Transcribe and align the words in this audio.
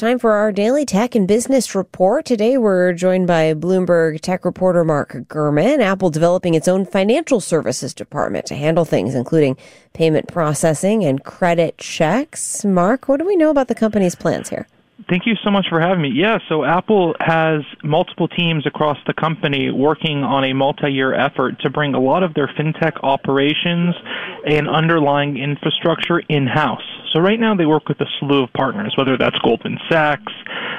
Time 0.00 0.18
for 0.18 0.32
our 0.32 0.50
daily 0.50 0.86
tech 0.86 1.14
and 1.14 1.28
business 1.28 1.74
report. 1.74 2.24
Today 2.24 2.56
we're 2.56 2.94
joined 2.94 3.26
by 3.26 3.52
Bloomberg 3.52 4.22
tech 4.22 4.46
reporter 4.46 4.82
Mark 4.82 5.12
Gurman. 5.28 5.82
Apple 5.82 6.08
developing 6.08 6.54
its 6.54 6.66
own 6.66 6.86
financial 6.86 7.38
services 7.38 7.92
department 7.92 8.46
to 8.46 8.54
handle 8.54 8.86
things 8.86 9.14
including 9.14 9.58
payment 9.92 10.26
processing 10.26 11.04
and 11.04 11.22
credit 11.22 11.76
checks. 11.76 12.64
Mark, 12.64 13.08
what 13.08 13.18
do 13.18 13.26
we 13.26 13.36
know 13.36 13.50
about 13.50 13.68
the 13.68 13.74
company's 13.74 14.14
plans 14.14 14.48
here? 14.48 14.66
Thank 15.08 15.26
you 15.26 15.34
so 15.42 15.50
much 15.50 15.66
for 15.68 15.80
having 15.80 16.02
me. 16.02 16.10
Yeah, 16.14 16.38
so 16.48 16.64
Apple 16.64 17.14
has 17.20 17.62
multiple 17.82 18.28
teams 18.28 18.66
across 18.66 18.98
the 19.06 19.14
company 19.14 19.70
working 19.70 20.22
on 20.22 20.44
a 20.44 20.52
multi-year 20.52 21.14
effort 21.14 21.58
to 21.60 21.70
bring 21.70 21.94
a 21.94 22.00
lot 22.00 22.22
of 22.22 22.34
their 22.34 22.48
fintech 22.48 23.02
operations 23.02 23.94
and 24.46 24.68
underlying 24.68 25.36
infrastructure 25.36 26.20
in-house. 26.28 26.82
So 27.12 27.20
right 27.20 27.40
now 27.40 27.56
they 27.56 27.66
work 27.66 27.88
with 27.88 28.00
a 28.00 28.06
slew 28.18 28.44
of 28.44 28.52
partners, 28.52 28.94
whether 28.96 29.16
that's 29.16 29.36
Goldman 29.38 29.78
Sachs, 29.88 30.32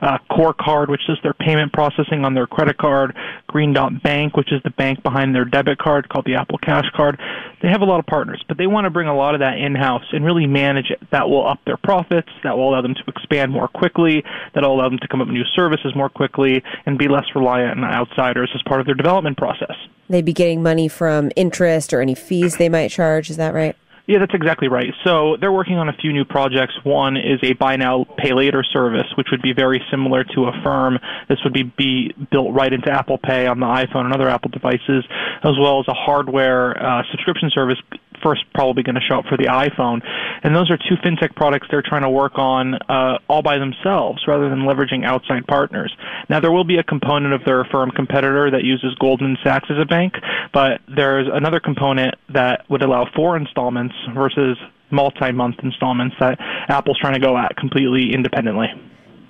uh, 0.00 0.18
CoreCard, 0.30 0.88
which 0.88 1.06
does 1.06 1.18
their 1.22 1.34
payment 1.34 1.72
processing 1.72 2.24
on 2.24 2.34
their 2.34 2.46
credit 2.46 2.78
card, 2.78 3.16
Green 3.46 3.72
Dot 3.72 4.02
Bank, 4.02 4.36
which 4.36 4.52
is 4.52 4.62
the 4.64 4.70
bank 4.70 5.02
behind 5.02 5.34
their 5.34 5.44
debit 5.44 5.78
card 5.78 6.08
called 6.08 6.24
the 6.24 6.34
Apple 6.34 6.58
Cash 6.58 6.86
Card. 6.94 7.20
They 7.62 7.68
have 7.68 7.80
a 7.80 7.84
lot 7.84 7.98
of 8.00 8.06
partners, 8.06 8.44
but 8.46 8.58
they 8.58 8.66
want 8.66 8.84
to 8.84 8.90
bring 8.90 9.08
a 9.08 9.16
lot 9.16 9.34
of 9.34 9.40
that 9.40 9.58
in-house 9.58 10.04
and 10.12 10.24
really 10.24 10.46
manage 10.46 10.90
it. 10.90 11.00
That 11.10 11.28
will 11.28 11.46
up 11.46 11.60
their 11.64 11.76
profits. 11.78 12.28
That 12.42 12.56
will 12.56 12.70
allow 12.70 12.82
them 12.82 12.94
to 12.94 13.02
expand 13.08 13.52
more 13.52 13.68
quickly. 13.68 14.22
That 14.54 14.62
will 14.62 14.74
allow 14.74 14.88
them 14.88 14.98
to 14.98 15.08
come 15.08 15.20
up 15.20 15.28
with 15.28 15.34
new 15.34 15.44
services 15.54 15.94
more 15.94 16.08
quickly 16.08 16.62
and 16.86 16.98
be 16.98 17.08
less 17.08 17.24
reliant 17.34 17.82
on 17.82 17.84
outsiders 17.84 18.50
as 18.54 18.62
part 18.62 18.80
of 18.80 18.86
their 18.86 18.94
development 18.94 19.36
process. 19.38 19.74
They'd 20.08 20.24
be 20.24 20.34
getting 20.34 20.62
money 20.62 20.88
from 20.88 21.30
interest 21.36 21.94
or 21.94 22.02
any 22.02 22.14
fees 22.14 22.56
they 22.58 22.68
might 22.68 22.88
charge. 22.88 23.30
Is 23.30 23.38
that 23.38 23.54
right? 23.54 23.76
Yeah, 24.06 24.18
that's 24.18 24.34
exactly 24.34 24.68
right. 24.68 24.92
So 25.02 25.38
they're 25.40 25.52
working 25.52 25.78
on 25.78 25.88
a 25.88 25.94
few 25.94 26.12
new 26.12 26.26
projects. 26.26 26.74
One 26.82 27.16
is 27.16 27.40
a 27.42 27.54
buy 27.54 27.76
now, 27.76 28.04
pay 28.18 28.34
later 28.34 28.62
service, 28.62 29.06
which 29.16 29.28
would 29.30 29.40
be 29.40 29.54
very 29.54 29.82
similar 29.90 30.24
to 30.24 30.44
Affirm. 30.44 30.98
This 31.30 31.38
would 31.42 31.54
be, 31.54 31.62
be 31.62 32.12
built 32.30 32.52
right 32.52 32.70
into 32.70 32.90
Apple 32.90 33.16
Pay 33.16 33.46
on 33.46 33.60
the 33.60 33.66
iPhone 33.66 34.04
and 34.04 34.12
other 34.12 34.28
Apple 34.28 34.50
devices, 34.50 35.04
as 35.42 35.52
well 35.58 35.80
as 35.80 35.88
a 35.88 35.94
hardware 35.94 36.76
uh, 36.76 37.02
subscription 37.12 37.50
service 37.54 37.78
first 38.22 38.42
probably 38.54 38.82
going 38.82 38.94
to 38.94 39.00
show 39.00 39.18
up 39.18 39.26
for 39.26 39.36
the 39.36 39.44
iPhone. 39.44 40.00
And 40.44 40.54
those 40.54 40.70
are 40.70 40.76
two 40.76 40.96
fintech 41.02 41.34
products 41.34 41.66
they're 41.70 41.82
trying 41.82 42.02
to 42.02 42.10
work 42.10 42.34
on 42.36 42.74
uh, 42.74 43.18
all 43.28 43.42
by 43.42 43.56
themselves 43.58 44.22
rather 44.28 44.50
than 44.50 44.60
leveraging 44.60 45.04
outside 45.04 45.46
partners. 45.46 45.92
Now, 46.28 46.38
there 46.38 46.52
will 46.52 46.64
be 46.64 46.76
a 46.76 46.82
component 46.84 47.32
of 47.32 47.42
their 47.46 47.62
Affirm 47.62 47.90
competitor 47.90 48.50
that 48.50 48.62
uses 48.62 48.94
Goldman 49.00 49.38
Sachs 49.42 49.70
as 49.70 49.78
a 49.80 49.86
bank, 49.86 50.14
but 50.52 50.82
there's 50.94 51.26
another 51.32 51.60
component 51.60 52.14
that 52.28 52.68
would 52.68 52.82
allow 52.82 53.08
four 53.16 53.38
installments 53.38 53.94
versus 54.14 54.58
multi-month 54.90 55.56
installments 55.62 56.14
that 56.20 56.38
Apple's 56.68 56.98
trying 56.98 57.14
to 57.14 57.20
go 57.20 57.38
at 57.38 57.56
completely 57.56 58.12
independently. 58.12 58.68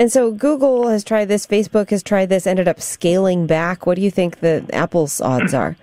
And 0.00 0.10
so 0.10 0.32
Google 0.32 0.88
has 0.88 1.04
tried 1.04 1.26
this, 1.26 1.46
Facebook 1.46 1.90
has 1.90 2.02
tried 2.02 2.28
this, 2.28 2.46
ended 2.46 2.66
up 2.66 2.80
scaling 2.80 3.46
back. 3.46 3.86
What 3.86 3.94
do 3.94 4.02
you 4.02 4.10
think 4.10 4.40
the 4.40 4.68
Apple's 4.72 5.20
odds 5.20 5.54
are? 5.54 5.76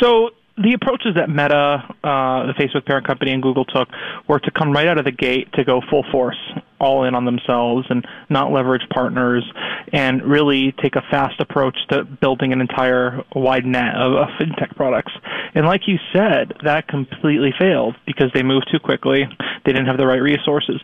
So 0.00 0.30
the 0.62 0.74
approaches 0.74 1.14
that 1.16 1.28
Meta, 1.28 1.82
uh, 2.04 2.46
the 2.46 2.54
Facebook 2.58 2.86
parent 2.86 3.06
company, 3.06 3.32
and 3.32 3.42
Google 3.42 3.64
took 3.64 3.88
were 4.28 4.38
to 4.40 4.50
come 4.50 4.72
right 4.72 4.86
out 4.86 4.98
of 4.98 5.04
the 5.04 5.12
gate 5.12 5.52
to 5.54 5.64
go 5.64 5.80
full 5.90 6.04
force, 6.10 6.38
all 6.80 7.04
in 7.04 7.14
on 7.14 7.24
themselves, 7.24 7.86
and 7.90 8.06
not 8.30 8.52
leverage 8.52 8.82
partners, 8.92 9.44
and 9.92 10.22
really 10.22 10.74
take 10.82 10.96
a 10.96 11.02
fast 11.10 11.40
approach 11.40 11.76
to 11.90 12.04
building 12.04 12.52
an 12.52 12.60
entire 12.60 13.22
wide 13.34 13.66
net 13.66 13.94
of, 13.96 14.12
of 14.12 14.28
fintech 14.40 14.74
products. 14.76 15.12
And 15.54 15.66
like 15.66 15.82
you 15.86 15.98
said, 16.12 16.54
that 16.64 16.88
completely 16.88 17.52
failed 17.58 17.96
because 18.06 18.30
they 18.34 18.42
moved 18.42 18.68
too 18.70 18.78
quickly. 18.78 19.24
They 19.64 19.72
didn't 19.72 19.86
have 19.86 19.98
the 19.98 20.06
right 20.06 20.22
resources. 20.22 20.80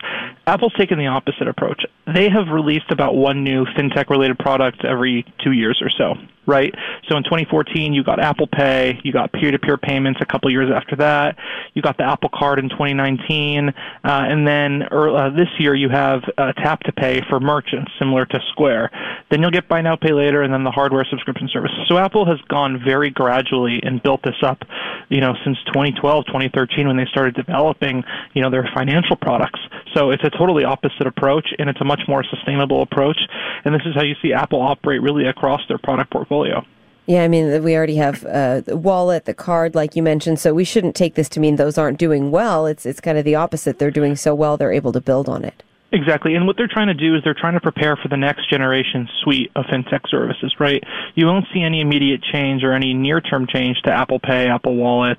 Apple's 0.47 0.73
taken 0.77 0.97
the 0.97 1.07
opposite 1.07 1.47
approach. 1.47 1.83
They 2.13 2.29
have 2.29 2.47
released 2.47 2.91
about 2.91 3.15
one 3.15 3.43
new 3.43 3.65
fintech 3.65 4.09
related 4.09 4.39
product 4.39 4.85
every 4.85 5.25
two 5.43 5.51
years 5.51 5.81
or 5.81 5.89
so 5.89 6.15
right? 6.49 6.73
So 7.07 7.15
in 7.15 7.23
2014, 7.23 7.93
you 7.93 8.03
got 8.03 8.19
Apple 8.19 8.47
Pay, 8.47 8.99
you 9.03 9.13
got 9.13 9.31
peer-to-peer 9.31 9.77
payments 9.77 10.19
a 10.21 10.25
couple 10.25 10.49
years 10.49 10.69
after 10.75 10.95
that, 10.97 11.37
you 11.73 11.81
got 11.81 11.97
the 11.97 12.03
Apple 12.03 12.29
Card 12.33 12.59
in 12.59 12.69
2019, 12.69 13.69
uh, 13.69 13.71
and 14.03 14.47
then 14.47 14.83
uh, 14.91 15.29
this 15.29 15.47
year 15.59 15.75
you 15.75 15.89
have 15.89 16.21
uh, 16.37 16.51
Tap 16.53 16.81
to 16.81 16.91
Pay 16.91 17.21
for 17.29 17.39
merchants, 17.39 17.91
similar 17.99 18.25
to 18.25 18.39
Square. 18.51 18.89
Then 19.29 19.41
you'll 19.41 19.51
get 19.51 19.69
Buy 19.69 19.81
Now 19.81 19.95
Pay 19.95 20.11
Later, 20.11 20.41
and 20.41 20.51
then 20.51 20.63
the 20.63 20.71
hardware 20.71 21.05
subscription 21.09 21.47
service. 21.53 21.71
So 21.87 21.97
Apple 21.97 22.25
has 22.25 22.41
gone 22.47 22.81
very 22.83 23.11
gradually 23.11 23.79
and 23.83 24.01
built 24.01 24.21
this 24.23 24.41
up, 24.41 24.63
you 25.09 25.21
know, 25.21 25.35
since 25.43 25.57
2012, 25.67 26.25
2013, 26.27 26.87
when 26.87 26.97
they 26.97 27.05
started 27.05 27.35
developing, 27.35 28.03
you 28.33 28.41
know, 28.41 28.49
their 28.49 28.69
financial 28.73 29.15
products. 29.15 29.59
So 29.93 30.11
it's 30.11 30.23
a 30.23 30.29
totally 30.29 30.63
opposite 30.63 31.07
approach, 31.07 31.47
and 31.57 31.69
it's 31.69 31.81
a 31.81 31.85
much 31.85 32.01
more 32.07 32.23
sustainable 32.23 32.81
approach. 32.81 33.19
And 33.65 33.73
this 33.73 33.81
is 33.85 33.95
how 33.95 34.03
you 34.03 34.15
see 34.21 34.33
Apple 34.33 34.61
operate 34.61 35.01
really 35.01 35.25
across 35.27 35.61
their 35.67 35.79
product 35.79 36.11
portfolio. 36.11 36.65
Yeah, 37.07 37.23
I 37.23 37.27
mean, 37.27 37.63
we 37.63 37.75
already 37.75 37.95
have 37.95 38.23
uh, 38.23 38.61
the 38.61 38.77
wallet, 38.77 39.25
the 39.25 39.33
card, 39.33 39.73
like 39.73 39.95
you 39.95 40.03
mentioned, 40.03 40.39
so 40.39 40.53
we 40.53 40.63
shouldn't 40.63 40.95
take 40.95 41.15
this 41.15 41.27
to 41.29 41.39
mean 41.39 41.55
those 41.55 41.75
aren't 41.75 41.97
doing 41.97 42.29
well. 42.29 42.67
It's 42.67 42.85
it's 42.85 43.01
kind 43.01 43.17
of 43.17 43.25
the 43.25 43.33
opposite. 43.33 43.79
They're 43.79 43.89
doing 43.89 44.15
so 44.15 44.35
well, 44.35 44.57
they're 44.57 44.71
able 44.71 44.91
to 44.91 45.01
build 45.01 45.27
on 45.27 45.43
it. 45.43 45.63
Exactly. 45.91 46.35
And 46.35 46.45
what 46.45 46.55
they're 46.55 46.67
trying 46.67 46.87
to 46.87 46.93
do 46.93 47.15
is 47.15 47.23
they're 47.23 47.33
trying 47.33 47.55
to 47.55 47.59
prepare 47.59 47.95
for 47.95 48.09
the 48.09 48.17
next 48.17 48.47
generation 48.49 49.09
suite 49.23 49.51
of 49.55 49.65
fintech 49.65 50.07
services, 50.07 50.53
right? 50.59 50.83
You 51.15 51.25
won't 51.25 51.45
see 51.51 51.63
any 51.63 51.81
immediate 51.81 52.21
change 52.21 52.63
or 52.63 52.73
any 52.73 52.93
near 52.93 53.21
term 53.21 53.47
change 53.47 53.81
to 53.85 53.91
Apple 53.91 54.19
Pay, 54.19 54.47
Apple 54.47 54.75
Wallet, 54.75 55.17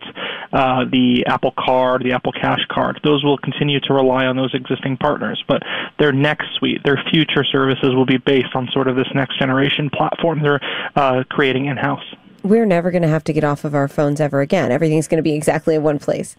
uh, 0.53 0.85
the 0.85 1.25
Apple 1.27 1.53
Card, 1.59 2.05
the 2.05 2.13
Apple 2.13 2.33
Cash 2.33 2.61
Card. 2.71 3.01
Those 3.03 3.25
will 3.25 3.39
continue 3.39 3.81
to 3.81 3.93
rely 3.93 4.27
on 4.27 4.37
those 4.37 4.55
existing 4.55 4.97
partners. 4.97 5.43
But 5.49 5.63
their 5.99 6.13
next 6.13 6.47
suite, 6.59 6.83
their 6.85 7.03
future 7.11 7.45
services 7.45 7.93
will 7.93 8.07
be 8.07 8.19
based 8.19 8.55
on 8.55 8.69
sort 8.73 8.87
of 8.87 8.95
this 8.95 9.09
next 9.13 9.41
generation 9.41 9.91
platform 9.91 10.41
they're 10.41 10.61
uh, 10.95 11.25
creating 11.29 11.67
in 11.67 11.79
house. 11.79 12.05
We're 12.45 12.67
never 12.67 12.93
going 12.93 13.03
to 13.03 13.09
have 13.09 13.25
to 13.25 13.33
get 13.33 13.43
off 13.43 13.65
of 13.65 13.75
our 13.75 13.89
phones 13.89 14.21
ever 14.21 14.41
again. 14.41 14.71
Everything's 14.71 15.09
going 15.09 15.19
to 15.19 15.23
be 15.23 15.35
exactly 15.35 15.75
in 15.75 15.83
one 15.83 15.99
place 15.99 16.37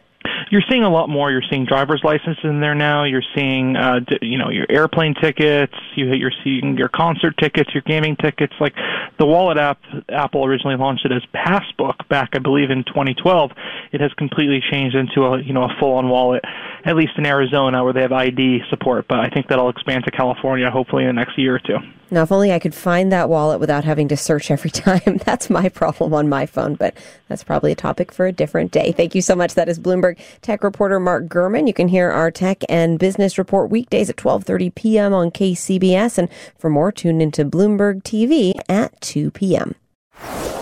you're 0.52 0.62
seeing 0.70 0.84
a 0.84 0.90
lot 0.90 1.08
more. 1.08 1.32
You're 1.32 1.44
seeing 1.50 1.66
driver's 1.66 2.02
licenses 2.04 2.44
in 2.44 2.60
there 2.60 2.76
now. 2.76 3.06
You're 3.06 3.24
seeing, 3.34 3.78
uh, 3.78 4.02
you 4.22 4.38
know, 4.38 4.50
your 4.50 4.66
airplane 4.70 5.16
tickets. 5.16 5.74
You, 5.96 6.14
you're 6.14 6.34
seeing 6.44 6.78
your 6.78 6.90
concert 6.90 7.36
tickets, 7.40 7.70
your 7.74 7.84
gaming 7.84 8.18
tickets. 8.18 8.54
Like 8.60 8.76
the 9.18 9.26
wallet 9.26 9.58
app, 9.58 9.80
Apple 10.10 10.46
originally 10.46 10.76
launched 10.76 11.06
it 11.06 11.14
as 11.14 11.24
Passbook 11.34 12.08
back, 12.10 12.32
I 12.34 12.40
believe, 12.40 12.70
in 12.70 12.84
2012. 12.84 13.52
It 13.94 14.02
has 14.02 14.12
completely 14.18 14.62
changed 14.70 14.96
into 14.96 15.24
a, 15.24 15.42
you 15.42 15.54
know, 15.54 15.64
a 15.64 15.74
full-on 15.80 16.10
wallet, 16.10 16.44
at 16.84 16.98
least 16.98 17.14
in 17.18 17.26
Arizona 17.26 17.82
where 17.84 17.94
they 17.94 18.02
have 18.02 18.12
ID 18.12 18.60
support. 18.70 19.08
But 19.08 19.22
I 19.22 19.30
think 19.30 19.48
that'll 19.48 19.70
expand 19.70 20.04
to 20.04 20.12
California 20.12 20.70
hopefully 20.70 21.04
in 21.04 21.08
the 21.08 21.14
next 21.14 21.40
year 21.40 21.56
or 21.56 21.60
two. 21.60 21.78
Now, 22.12 22.24
if 22.24 22.32
only 22.32 22.52
I 22.52 22.60
could 22.60 22.76
find 22.76 23.10
that 23.12 23.30
wallet 23.30 23.62
without 23.62 23.86
having 23.86 24.10
to 24.10 24.18
search 24.18 24.52
every 24.52 24.70
time. 24.70 25.18
That's 25.26 25.50
my 25.50 25.70
problem 25.70 26.14
on 26.14 26.28
my 26.30 26.46
phone, 26.46 26.76
but 26.76 26.94
that's 27.30 27.44
probably 27.44 27.72
a 27.72 27.76
topic 27.76 28.12
for 28.12 28.26
a 28.26 28.34
different 28.34 28.72
day. 28.72 28.92
Thank 28.92 29.16
you 29.16 29.22
so 29.22 29.36
much. 29.36 29.56
That 29.56 29.70
is 29.70 29.80
Bloomberg 29.80 30.20
tech 30.42 30.64
reporter 30.64 31.00
Mark 31.00 31.28
Gurman. 31.28 31.68
You 31.68 31.74
can 31.74 31.88
hear 31.88 32.12
our 32.12 32.30
tech 32.30 32.64
and 32.68 33.00
business 33.00 33.38
report 33.38 33.72
weekdays 33.72 34.10
at 34.10 34.18
12:30 34.18 34.76
p.m. 34.76 35.14
on 35.14 35.32
KCBS 35.32 36.18
and 36.18 36.28
for 36.58 36.70
more 36.70 36.92
tune 36.92 37.22
into 37.22 37.46
Bloomberg 37.46 38.04
TV 38.04 38.60
at 38.68 39.00
2 39.02 39.32
p.m. 39.32 39.76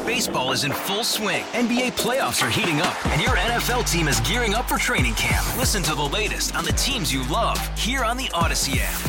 Baseball 0.05 0.51
is 0.51 0.63
in 0.63 0.73
full 0.73 1.03
swing. 1.03 1.43
NBA 1.53 1.93
playoffs 1.93 2.45
are 2.45 2.49
heating 2.49 2.81
up, 2.81 3.05
and 3.07 3.21
your 3.21 3.37
NFL 3.37 3.89
team 3.89 4.07
is 4.07 4.19
gearing 4.21 4.53
up 4.53 4.67
for 4.67 4.77
training 4.77 5.13
camp. 5.13 5.45
Listen 5.57 5.81
to 5.83 5.95
the 5.95 6.01
latest 6.01 6.55
on 6.55 6.65
the 6.65 6.73
teams 6.73 7.13
you 7.13 7.25
love 7.27 7.59
here 7.77 8.03
on 8.03 8.17
the 8.17 8.25
Audacy 8.25 8.79
app. 8.81 9.08